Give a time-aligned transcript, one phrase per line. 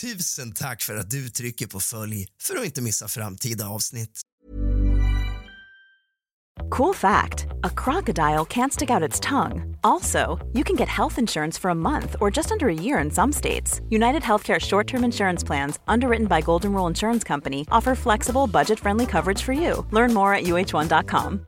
[0.00, 4.20] Tusen tack för att du trycker på följ för att inte missa framtida avsnitt.
[6.70, 9.76] Cool fact a crocodile can't stick out its tongue.
[9.82, 13.10] Also, you can get health insurance for a month or just under a year in
[13.10, 13.80] some states.
[13.90, 18.80] United Healthcare short term insurance plans, underwritten by Golden Rule Insurance Company, offer flexible, budget
[18.80, 19.86] friendly coverage for you.
[19.92, 21.47] Learn more at uh1.com.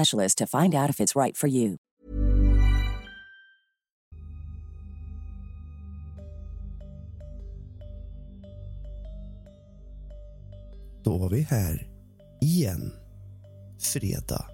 [0.35, 1.77] to find out if it's right for you.
[11.03, 11.87] Då var vi här
[12.41, 12.93] igen.
[13.93, 14.45] Fredag.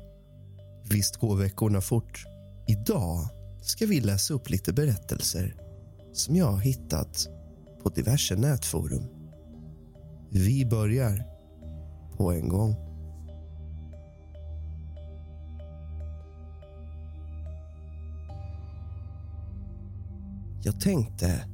[0.90, 2.24] Visst går veckorna fort.
[2.68, 3.28] Idag
[3.62, 5.56] ska vi läsa upp lite berättelser
[6.14, 7.28] som jag har hittat
[7.84, 9.04] på diverse nätforum.
[10.32, 11.24] Vi börjar
[12.18, 12.87] på en gång.
[20.68, 21.46] Jag tänkte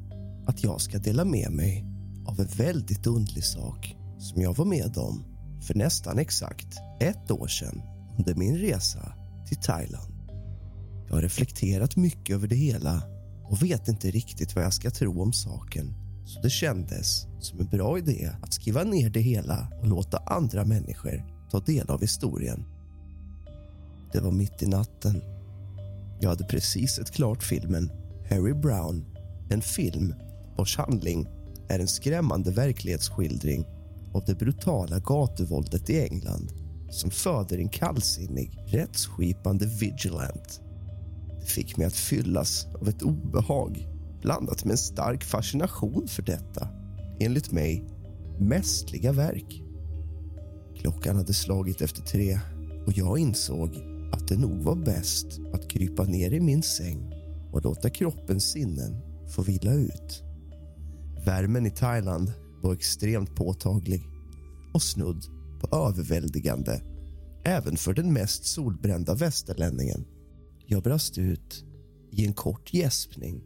[0.48, 1.86] att jag ska dela med mig
[2.26, 5.24] av en väldigt underlig sak som jag var med om
[5.62, 6.68] för nästan exakt
[7.00, 7.82] ett år sedan
[8.18, 9.14] under min resa
[9.48, 10.14] till Thailand.
[11.08, 13.04] Jag har reflekterat mycket över det hela
[13.44, 15.94] och vet inte riktigt vad jag ska tro om saken
[16.26, 20.66] så det kändes som en bra idé att skriva ner det hela och låta andra
[20.66, 22.66] människor ta del av historien.
[24.14, 25.22] Det var mitt i natten.
[26.22, 27.92] Jag hade precis sett klart filmen
[28.30, 29.06] Harry Brown,
[29.50, 30.14] en film
[30.58, 31.28] vars handling
[31.70, 33.66] är en skrämmande verklighetsskildring
[34.14, 36.52] av det brutala gatuvåldet i England
[36.90, 40.62] som föder en kallsinnig, rättsskipande vigilant.
[41.40, 43.88] Det fick mig att fyllas av ett obehag
[44.22, 46.68] blandat med en stark fascination för detta,
[47.20, 47.86] enligt mig,
[48.40, 49.64] mästliga verk.
[50.78, 52.40] Klockan hade slagit efter tre
[52.86, 53.70] och jag insåg
[54.12, 57.13] att det nog var bäst att krypa ner i min säng
[57.54, 59.02] och låta kroppens sinnen
[59.36, 60.24] få vila ut.
[61.26, 64.02] Värmen i Thailand var extremt påtaglig
[64.74, 65.26] och snudd
[65.62, 66.82] på överväldigande
[67.46, 70.06] även för den mest solbrända västerlänningen.
[70.66, 71.66] Jag brast ut
[72.12, 73.44] i en kort gäspning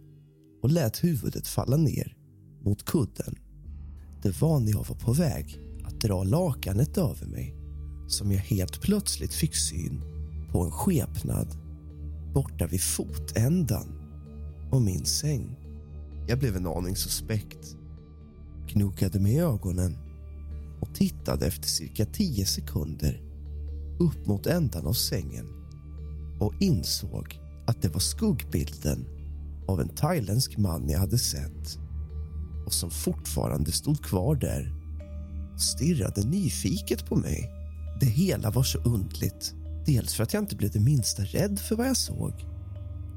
[0.64, 2.18] och lät huvudet falla ner
[2.64, 3.36] mot kudden.
[4.24, 7.56] Det var när jag var på väg att dra lakanet över mig
[8.08, 10.02] som jag helt plötsligt fick syn
[10.52, 11.48] på en skepnad
[12.34, 13.97] borta vid fotändan
[14.72, 15.56] och min säng.
[16.28, 17.78] Jag blev en aning suspekt,
[18.68, 19.98] Knokade med ögonen
[20.82, 23.22] och tittade efter cirka tio sekunder
[24.00, 25.48] upp mot ändan av sängen
[26.40, 29.06] och insåg att det var skuggbilden
[29.68, 31.78] av en thailändsk man jag hade sett
[32.66, 34.74] och som fortfarande stod kvar där
[35.54, 37.52] och stirrade nyfiket på mig.
[38.00, 39.54] Det hela var så undligt.
[39.86, 42.34] Dels för att jag inte blev det minsta rädd för vad jag såg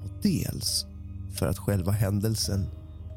[0.04, 0.86] och dels
[1.34, 2.66] för att själva händelsen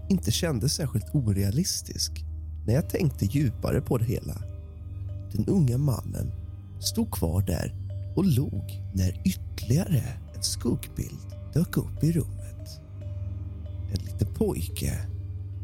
[0.10, 2.26] inte kändes särskilt orealistisk
[2.66, 4.42] när jag tänkte djupare på det hela.
[5.32, 6.32] Den unga mannen
[6.80, 7.76] stod kvar där
[8.16, 10.04] och log när ytterligare
[10.36, 11.20] en skuggbild
[11.54, 12.82] dök upp i rummet.
[13.94, 15.08] En liten pojke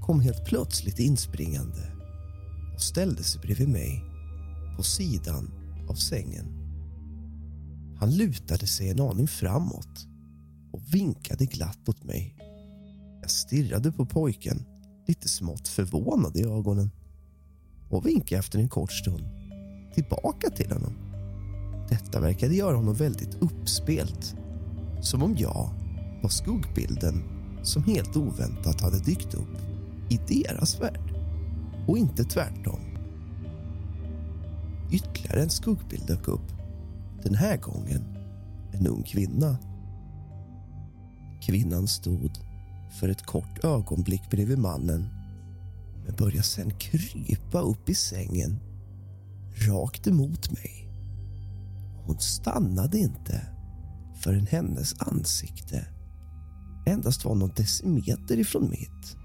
[0.02, 1.92] kom helt plötsligt inspringande
[2.76, 4.04] och ställde sig bredvid mig
[4.78, 5.52] på sidan
[5.90, 6.46] av sängen.
[8.00, 10.08] Han lutade sig en aning framåt
[10.92, 12.36] vinkade glatt åt mig.
[13.22, 14.66] Jag stirrade på pojken,
[15.08, 16.92] lite smått förvånad i ögonen
[17.90, 19.40] och vinkade efter en kort stund
[19.94, 20.94] tillbaka till honom.
[21.90, 24.36] Detta verkade göra honom väldigt uppspelt.
[25.02, 25.70] Som om jag
[26.22, 27.24] var skuggbilden
[27.64, 29.58] som helt oväntat hade dykt upp
[30.10, 31.14] i deras värld
[31.88, 32.80] och inte tvärtom.
[34.92, 36.52] Ytterligare en skuggbild dök upp.
[37.24, 38.18] Den här gången
[38.72, 39.58] en ung kvinna.
[41.50, 42.40] Kvinnan stod
[43.00, 45.10] för ett kort ögonblick bredvid mannen
[46.06, 48.60] men började sen krypa upp i sängen
[49.68, 50.88] rakt emot mig.
[52.06, 53.42] Hon stannade inte
[54.24, 55.88] förrän hennes ansikte
[56.86, 59.18] endast var någon decimeter ifrån mitt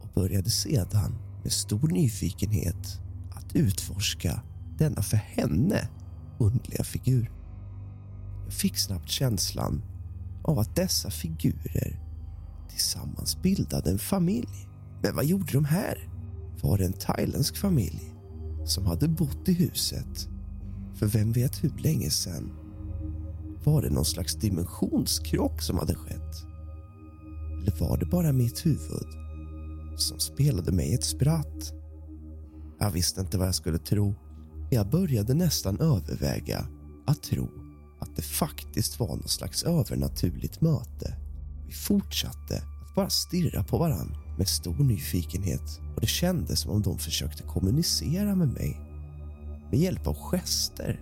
[0.00, 3.00] och började sedan med stor nyfikenhet
[3.30, 4.42] att utforska
[4.78, 5.88] denna för henne
[6.38, 7.30] underliga figur.
[8.44, 9.82] Jag fick snabbt känslan
[10.48, 12.00] av att dessa figurer
[12.68, 14.68] tillsammans bildade en familj.
[15.02, 16.08] Men vad gjorde de här?
[16.62, 18.14] Var det en thailändsk familj
[18.64, 20.28] som hade bott i huset
[20.94, 22.52] för vem vet hur länge sen?
[23.64, 26.44] Var det någon slags dimensionskrock som hade skett?
[27.62, 29.08] Eller var det bara mitt huvud
[29.96, 31.72] som spelade mig ett spratt?
[32.78, 34.14] Jag visste inte vad jag skulle tro.
[34.70, 36.66] Jag började nästan överväga
[37.06, 37.67] att tro
[37.98, 41.16] att det faktiskt var något slags övernaturligt möte.
[41.66, 46.82] Vi fortsatte att bara stirra på varann med stor nyfikenhet och det kändes som om
[46.82, 48.80] de försökte kommunicera med mig
[49.70, 51.00] med hjälp av gester.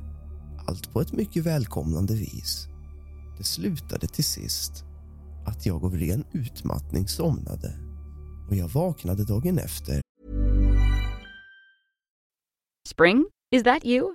[0.67, 2.69] Allt på ett mycket välkomnande vis.
[3.39, 4.85] Det slutade till sist
[5.47, 7.75] att jag av ren utmattning somnade
[8.49, 10.01] och jag vaknade dagen efter.
[12.89, 13.25] Spring?
[13.51, 14.15] Is that you?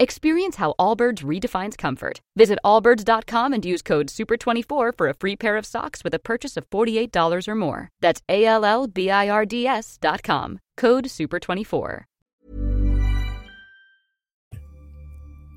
[0.00, 2.20] Experience how Allbirds redefines comfort.
[2.36, 6.56] Visit allbirds.com and use code SUPER24 for a free pair of socks with a purchase
[6.56, 7.88] of $48 or more.
[8.00, 10.58] That's A L L B I R D S.com.
[10.76, 12.04] Code SUPER24.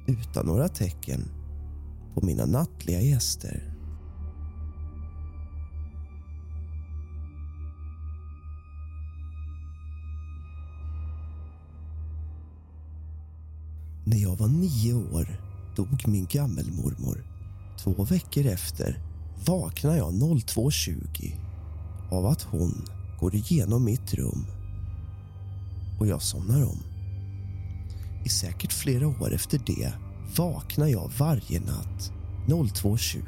[0.07, 1.31] Utan några tecken
[2.13, 3.70] på mina nattliga gäster.
[14.03, 15.27] När jag var nio år
[15.75, 17.25] dog min gammelmormor.
[17.77, 18.99] Två veckor efter
[19.45, 21.31] vaknar jag 02.20
[22.11, 22.85] av att hon
[23.19, 24.45] går igenom mitt rum
[25.99, 26.83] och jag somnar om.
[28.25, 29.93] I säkert flera år efter det
[30.37, 32.11] vaknar jag varje natt
[32.47, 33.23] 02.20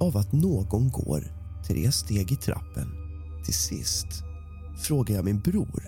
[0.00, 1.32] av att någon går
[1.66, 2.88] tre steg i trappen.
[3.44, 4.06] Till sist
[4.78, 5.84] frågar jag min bror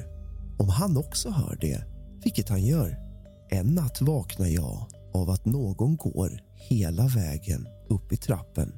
[0.58, 1.84] om han också hör det,
[2.25, 3.05] vilket han gör.
[3.48, 8.72] En natt vaknar jag av att någon går hela vägen upp i trappen.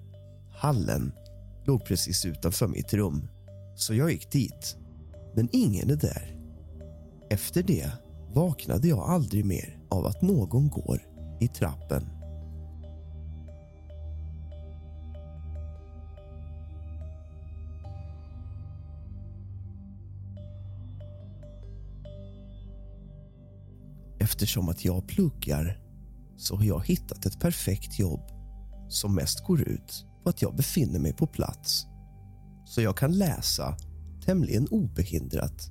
[0.50, 1.12] Hallen
[1.64, 3.28] låg precis utanför mitt rum,
[3.76, 4.76] så jag gick dit.
[5.34, 6.36] Men ingen är där.
[7.30, 7.90] Efter det
[8.32, 11.02] vaknade jag aldrig mer av att någon går
[11.40, 12.17] i trappen.
[24.38, 25.80] Eftersom att jag pluggar
[26.36, 28.20] så har jag hittat ett perfekt jobb
[28.88, 31.86] som mest går ut på att jag befinner mig på plats
[32.64, 33.76] så jag kan läsa
[34.24, 35.70] tämligen obehindrat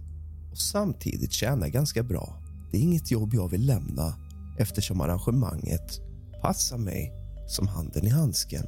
[0.52, 2.42] och samtidigt tjäna ganska bra.
[2.72, 4.16] Det är inget jobb jag vill lämna
[4.60, 6.02] eftersom arrangemanget
[6.42, 7.14] passar mig
[7.48, 8.66] som handen i handsken.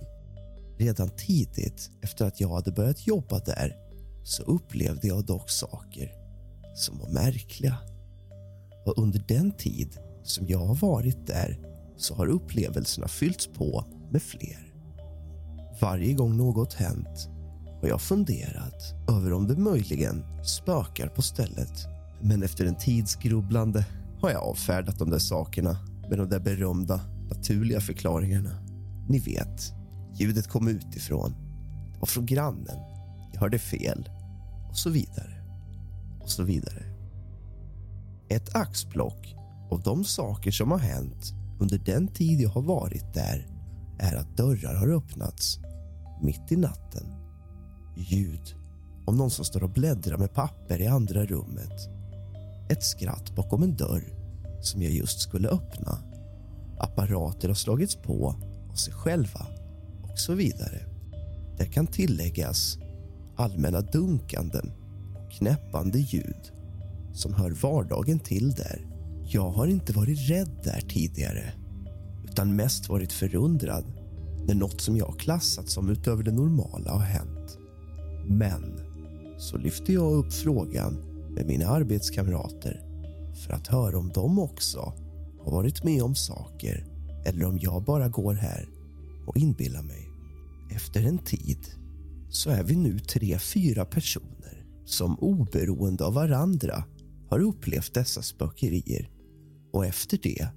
[0.77, 3.75] Redan tidigt efter att jag hade börjat jobba där
[4.23, 6.11] så upplevde jag dock saker
[6.75, 7.77] som var märkliga.
[8.89, 11.59] Och under den tid som jag har varit där
[11.97, 14.73] så har upplevelserna fyllts på med fler.
[15.81, 17.29] Varje gång något hänt
[17.81, 21.87] har jag funderat över om det möjligen spökar på stället.
[22.21, 23.85] Men efter en tids grubblande
[24.21, 25.77] har jag avfärdat de där sakerna
[26.09, 28.51] med de där berömda naturliga förklaringarna.
[29.09, 29.73] Ni vet,
[30.15, 31.31] ljudet kom utifrån.
[31.93, 32.77] Det var från grannen.
[33.33, 34.09] Jag hörde fel.
[34.69, 35.43] Och så vidare.
[36.21, 36.88] Och så vidare.
[38.29, 39.35] Ett axplock
[39.71, 43.47] av de saker som har hänt under den tid jag har varit där
[43.99, 45.59] är att dörrar har öppnats
[46.21, 47.03] mitt i natten.
[47.95, 48.55] Ljud
[49.05, 51.89] om någon som står och bläddrar med papper i andra rummet.
[52.69, 54.13] Ett skratt bakom en dörr
[54.61, 55.97] som jag just skulle öppna.
[56.79, 58.35] Apparater har slagits på
[58.71, 59.47] av sig själva
[60.03, 60.79] och så vidare.
[61.57, 62.77] Det kan tilläggas
[63.37, 64.71] allmänna dunkanden
[65.15, 66.58] och knäppande ljud
[67.19, 68.87] som hör vardagen till där.
[69.25, 71.53] Jag har inte varit rädd där tidigare
[72.23, 73.85] utan mest varit förundrad
[74.47, 77.57] när något som jag klassat som utöver det normala har hänt.
[78.27, 78.79] Men
[79.37, 80.93] så lyfte jag upp frågan
[81.29, 82.81] med mina arbetskamrater
[83.45, 84.93] för att höra om de också
[85.43, 86.85] har varit med om saker
[87.25, 88.69] eller om jag bara går här
[89.27, 90.09] och inbillar mig.
[90.75, 91.59] Efter en tid
[92.29, 96.83] så är vi nu tre, fyra personer som oberoende av varandra
[97.29, 99.09] har upplevt dessa spökerier
[99.73, 100.47] och efter det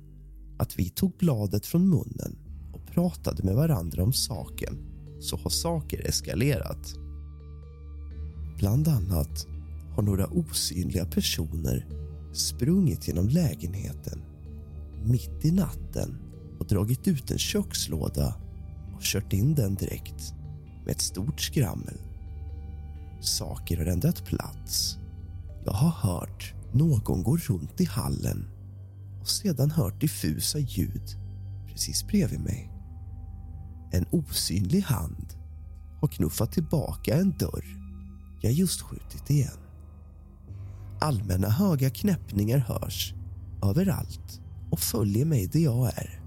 [0.59, 2.39] att vi tog bladet från munnen
[2.73, 4.79] och pratade med varandra om saken
[5.21, 6.95] så har saker eskalerat.
[8.59, 9.47] Bland annat
[9.95, 11.87] har några osynliga personer
[12.33, 14.23] sprungit genom lägenheten
[15.05, 16.19] mitt i natten
[16.59, 18.35] och dragit ut en kökslåda
[18.95, 20.35] och kört in den direkt
[20.85, 21.99] med ett stort skrammel.
[23.21, 24.99] Saker har ändrat plats.
[25.65, 28.49] Jag har hört någon går runt i hallen
[29.21, 31.17] och sedan hört diffusa ljud
[31.67, 32.73] precis bredvid mig.
[33.93, 35.27] En osynlig hand
[36.01, 37.83] har knuffat tillbaka en dörr
[38.41, 39.59] jag just skjutit igen.
[41.01, 43.15] Allmänna höga knäppningar hörs
[43.63, 46.23] överallt och följer mig där jag är.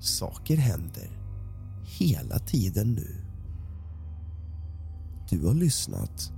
[0.00, 1.18] Saker händer
[1.84, 3.24] hela tiden nu.
[5.30, 6.32] Du har lyssnat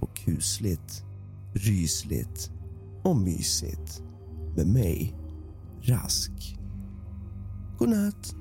[0.00, 1.04] på kusligt,
[1.52, 2.50] rysligt
[3.08, 4.02] och mysigt
[4.56, 5.16] med mig,
[5.82, 6.58] Rask.
[7.78, 8.34] God natt.